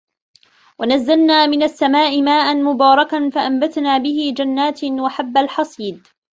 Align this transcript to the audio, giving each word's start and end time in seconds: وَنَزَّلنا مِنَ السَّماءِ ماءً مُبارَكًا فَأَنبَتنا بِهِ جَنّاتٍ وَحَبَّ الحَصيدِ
وَنَزَّلنا 0.79 1.45
مِنَ 1.45 1.63
السَّماءِ 1.63 2.21
ماءً 2.21 2.55
مُبارَكًا 2.61 3.29
فَأَنبَتنا 3.29 3.97
بِهِ 3.97 4.33
جَنّاتٍ 4.37 4.83
وَحَبَّ 4.83 5.37
الحَصيدِ 5.37 6.07